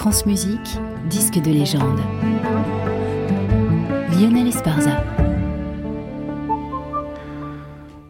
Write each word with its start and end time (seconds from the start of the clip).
France 0.00 0.24
Musique, 0.24 0.78
disque 1.10 1.42
de 1.42 1.50
légende. 1.50 2.00
Lionel 4.18 4.46
Esparza. 4.46 5.04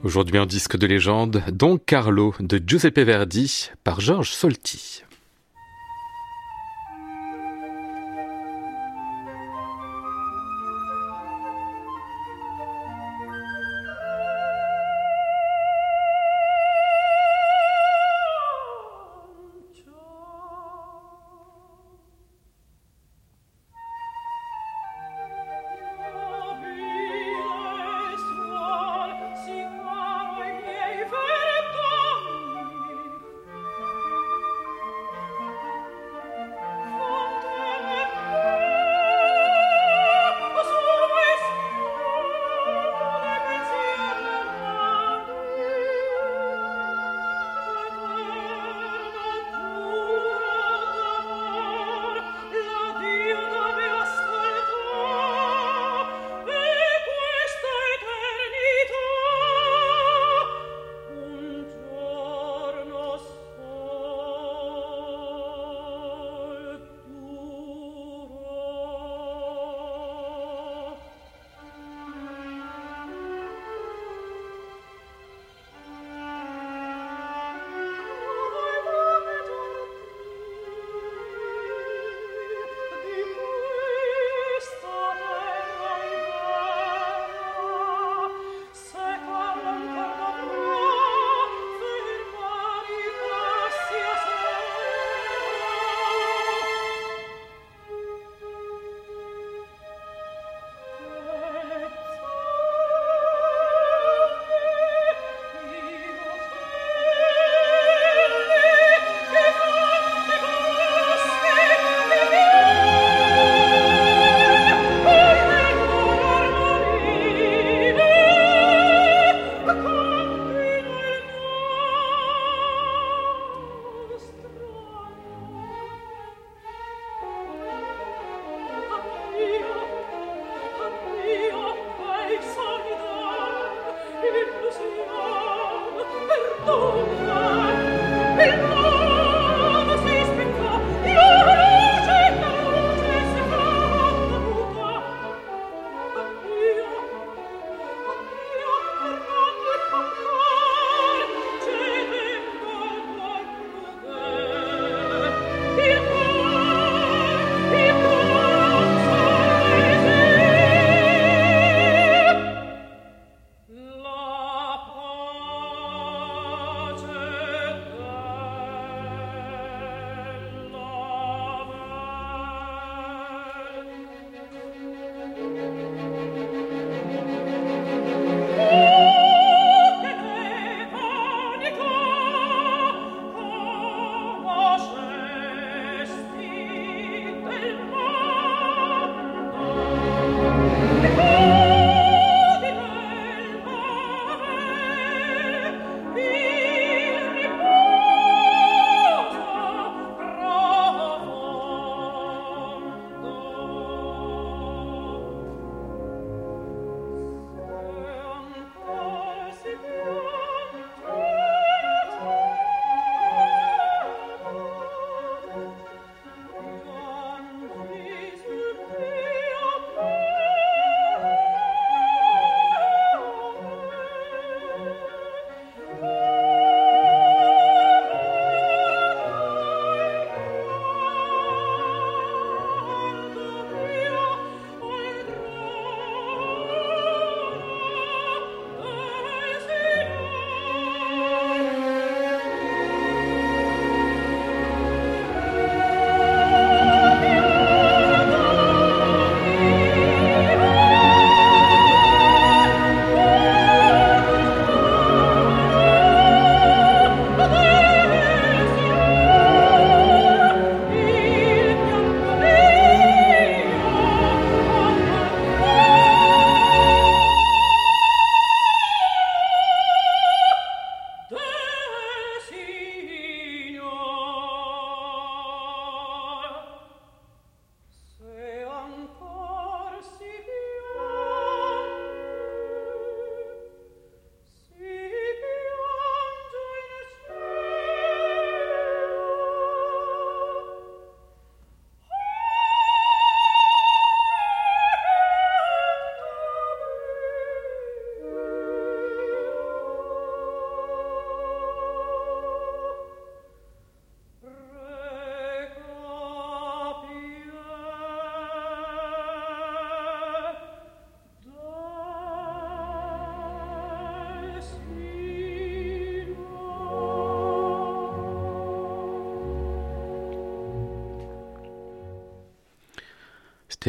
Aujourd'hui 0.04 0.38
en 0.38 0.46
disque 0.46 0.76
de 0.76 0.86
légende, 0.86 1.42
Don 1.50 1.78
Carlo 1.78 2.32
de 2.38 2.62
Giuseppe 2.64 3.00
Verdi 3.00 3.70
par 3.82 4.00
Georges 4.00 4.30
Solti. 4.30 5.02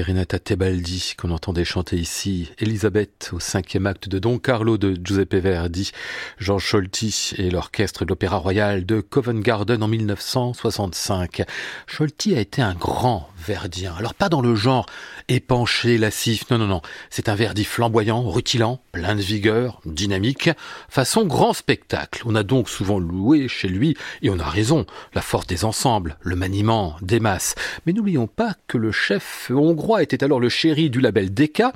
Renata 0.02 0.40
Tebaldi 0.40 1.14
qu'on 1.18 1.32
entendait 1.32 1.66
chanter 1.66 1.96
ici, 1.96 2.52
Elisabeth 2.60 3.32
au 3.34 3.40
cinquième 3.40 3.88
acte 3.88 4.10
de 4.10 4.20
Don 4.20 4.38
Carlo 4.38 4.78
de 4.78 4.96
Giuseppe 5.04 5.36
Verdi, 5.36 5.92
Georges 6.38 6.66
Scholti 6.66 7.34
et 7.38 7.50
l'orchestre 7.50 8.06
de 8.06 8.10
l'Opéra 8.10 8.38
Royal 8.38 8.86
de 8.86 9.02
Covent 9.02 9.42
Garden 9.42 9.82
en 9.82 9.88
1965. 9.88 11.44
Scholti 11.88 12.36
a 12.36 12.40
été 12.40 12.62
un 12.62 12.74
grand 12.74 13.31
verdien. 13.42 13.94
Alors 13.98 14.14
pas 14.14 14.30
dans 14.30 14.42
le 14.42 14.56
genre 14.56 14.86
épanché, 15.28 15.98
lascif, 15.98 16.50
non, 16.50 16.58
non, 16.58 16.68
non. 16.68 16.82
C'est 17.10 17.30
un 17.30 17.36
Verdi 17.36 17.64
flamboyant, 17.64 18.30
rutilant, 18.30 18.82
plein 18.92 19.16
de 19.16 19.22
vigueur, 19.22 19.82
dynamique, 19.86 20.50
façon 20.90 21.26
grand 21.26 21.54
spectacle. 21.54 22.22
On 22.26 22.36
a 22.36 22.44
donc 22.44 22.70
souvent 22.70 23.00
loué 23.00 23.48
chez 23.48 23.68
lui, 23.68 23.96
et 24.22 24.30
on 24.30 24.40
a 24.40 24.50
raison, 24.50 24.86
la 25.14 25.22
force 25.22 25.48
des 25.48 25.66
ensembles, 25.66 26.18
le 26.22 26.36
maniement 26.36 26.96
des 27.02 27.20
masses. 27.20 27.56
Mais 27.86 27.94
n'oublions 27.94 28.28
pas 28.28 28.56
que 28.68 28.78
le 28.78 28.92
chef 28.92 29.52
hongrois 29.54 30.04
était 30.04 30.24
alors 30.24 30.40
le 30.40 30.50
chéri 30.50 30.90
du 30.90 31.02
label 31.02 31.34
Decca 31.34 31.74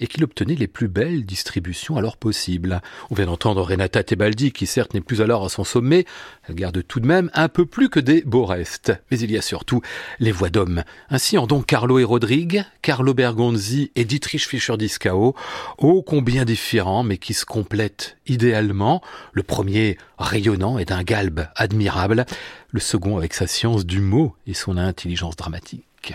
et 0.00 0.06
qu'il 0.06 0.24
obtenait 0.24 0.54
les 0.54 0.66
plus 0.66 0.88
belles 0.88 1.24
distributions 1.24 1.96
alors 1.96 2.16
possibles. 2.16 2.80
On 3.10 3.14
vient 3.14 3.26
d'entendre 3.26 3.62
Renata 3.62 4.02
Tebaldi 4.02 4.52
qui 4.52 4.66
certes 4.66 4.94
n'est 4.94 5.00
plus 5.00 5.20
alors 5.20 5.44
à 5.44 5.48
son 5.48 5.64
sommet, 5.64 6.04
elle 6.48 6.54
garde 6.54 6.86
tout 6.86 7.00
de 7.00 7.06
même 7.06 7.30
un 7.34 7.48
peu 7.48 7.66
plus 7.66 7.88
que 7.88 8.00
des 8.00 8.22
beaux 8.22 8.44
restes. 8.44 8.92
Mais 9.10 9.18
il 9.18 9.30
y 9.30 9.38
a 9.38 9.42
surtout 9.42 9.82
les 10.18 10.32
voix 10.32 10.50
d'hommes. 10.50 10.84
Ainsi 11.10 11.38
en 11.38 11.46
Don 11.46 11.62
Carlo 11.62 11.98
et 11.98 12.04
Rodrigue, 12.04 12.64
Carlo 12.82 13.14
Bergonzi 13.14 13.90
et 13.96 14.04
Dietrich 14.04 14.46
Fischer-Dieskau, 14.46 15.34
ô 15.78 16.02
combien 16.02 16.44
différents 16.44 17.02
mais 17.02 17.16
qui 17.16 17.32
se 17.32 17.46
complètent 17.46 18.18
idéalement. 18.26 19.00
Le 19.32 19.42
premier 19.42 19.96
rayonnant 20.18 20.78
et 20.78 20.84
d'un 20.84 21.02
galbe 21.02 21.46
admirable, 21.56 22.26
le 22.72 22.80
second 22.80 23.16
avec 23.16 23.32
sa 23.32 23.46
science 23.46 23.86
du 23.86 24.00
mot 24.00 24.34
et 24.46 24.52
son 24.52 24.76
intelligence 24.76 25.34
dramatique. 25.34 26.14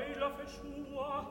Eila 0.00 0.30
verschwor, 0.36 1.24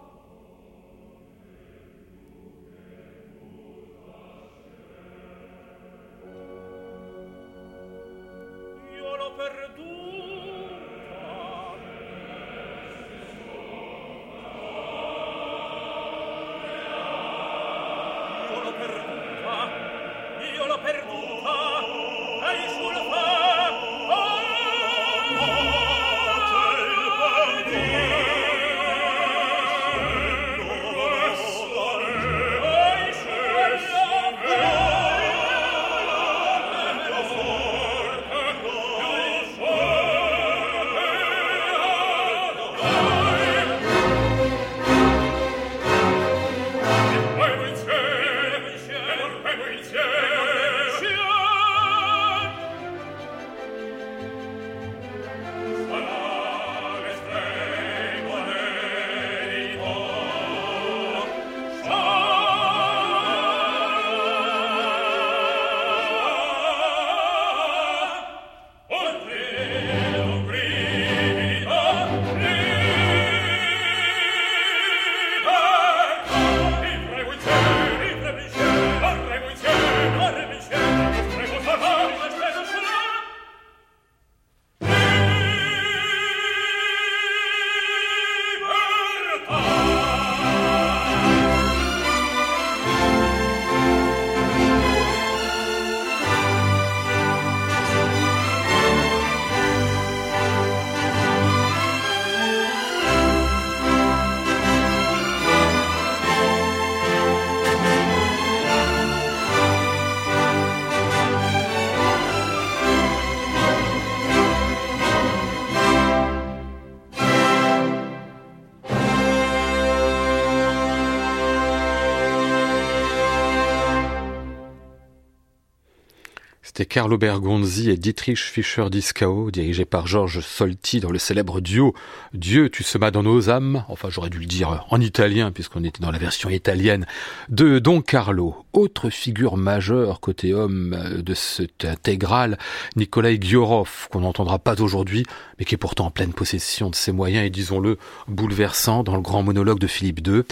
C'était 126.70 126.86
Carlo 126.86 127.18
Bergonzi 127.18 127.90
et 127.90 127.98
Dietrich 127.98 128.38
Fischer-Dieskau, 128.38 129.50
dirigé 129.50 129.86
par 129.86 130.06
Georges 130.06 130.42
Solti 130.42 131.00
dans 131.00 131.10
le 131.10 131.18
célèbre 131.18 131.62
duo 131.62 131.96
Dieu, 132.36 132.70
tu 132.70 132.84
semas 132.84 133.10
dans 133.10 133.24
nos 133.24 133.50
âmes. 133.50 133.84
Enfin, 133.90 134.10
j'aurais 134.12 134.30
dû 134.30 134.38
le 134.38 134.46
dire 134.46 134.86
en 134.92 135.02
italien 135.02 135.52
puisqu'on 135.52 135.84
était 135.84 136.00
dans 136.00 136.12
la 136.12 136.20
version 136.20 136.48
italienne 136.48 137.08
de 137.50 137.80
Don 137.80 138.02
Carlo. 138.02 138.56
Autre 138.72 139.10
figure 139.10 139.58
majeure 139.58 140.20
côté 140.20 140.54
homme 140.54 140.96
de 141.18 141.34
cette 141.34 141.86
intégrale, 141.86 142.60
Nikolai 142.96 143.40
Giorov, 143.42 144.08
qu'on 144.12 144.20
n'entendra 144.20 144.60
pas 144.60 144.80
aujourd'hui, 144.80 145.26
mais 145.58 145.66
qui 145.66 145.74
est 145.74 145.80
pourtant 145.80 146.06
en 146.06 146.12
pleine 146.12 146.34
possession 146.34 146.92
de 146.92 146.96
ses 146.96 147.12
moyens 147.12 147.48
et 147.48 147.50
disons-le 147.50 147.98
bouleversant 148.28 149.02
dans 149.02 149.16
le 149.16 149.24
grand 149.24 149.42
monologue 149.42 149.80
de 149.80 149.88
Philippe 149.88 150.26
II. 150.28 150.44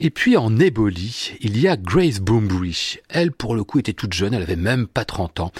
Et 0.00 0.08
puis 0.08 0.38
en 0.38 0.58
éboli, 0.58 1.36
il 1.42 1.60
y 1.60 1.68
a 1.68 1.76
Grace 1.76 2.20
Boombury. 2.20 3.00
Elle, 3.10 3.32
pour 3.32 3.54
le 3.54 3.64
coup, 3.64 3.78
était 3.78 3.92
toute 3.92 4.14
jeune, 4.14 4.32
elle 4.32 4.42
avait 4.42 4.56
même 4.56 4.86
pas 4.86 5.04
30 5.04 5.40
ans 5.40 5.52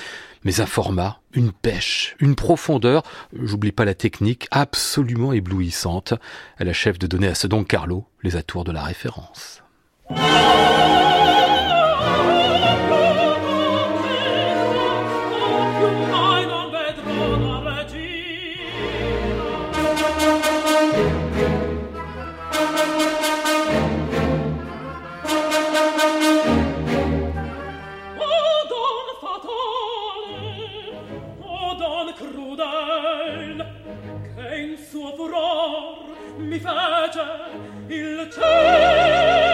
mais 0.45 0.61
un 0.61 0.67
format, 0.67 1.21
une 1.33 1.53
pêche, 1.53 2.17
une 2.21 2.35
profondeur, 2.35 3.03
j'oublie 3.33 3.73
pas 3.73 3.85
la 3.85 3.95
technique, 3.95 4.47
absolument 4.51 5.33
éblouissante. 5.33 6.15
Elle 6.59 6.69
achève 6.69 6.99
de 6.99 7.07
donner 7.07 7.29
à 7.29 7.35
ce 7.35 7.47
Don 7.47 7.65
Carlo 7.65 8.07
les 8.23 8.37
atours 8.37 8.65
de 8.65 8.73
la 8.73 8.83
référence. 8.83 9.63
mi 36.49 36.59
face 36.59 37.21
il 37.89 38.29
cielo. 38.33 39.48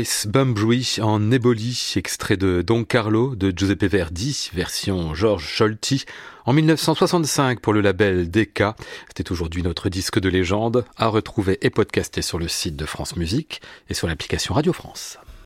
Grace 0.00 0.98
en 1.02 1.30
éboli, 1.30 1.92
extrait 1.96 2.38
de 2.38 2.62
Don 2.62 2.84
Carlo 2.84 3.36
de 3.36 3.52
Giuseppe 3.54 3.84
Verdi, 3.84 4.48
version 4.54 5.14
George 5.14 5.46
Scholti, 5.46 6.06
en 6.46 6.54
1965 6.54 7.60
pour 7.60 7.74
le 7.74 7.82
label 7.82 8.30
DK. 8.30 8.62
C'était 9.08 9.30
aujourd'hui 9.30 9.62
notre 9.62 9.90
disque 9.90 10.18
de 10.18 10.30
légende, 10.30 10.86
à 10.96 11.08
retrouver 11.08 11.58
et 11.60 11.68
podcaster 11.68 12.22
sur 12.22 12.38
le 12.38 12.48
site 12.48 12.76
de 12.76 12.86
France 12.86 13.16
Musique 13.16 13.60
et 13.90 13.94
sur 13.94 14.06
l'application 14.06 14.54
Radio 14.54 14.72
France. 14.72 15.18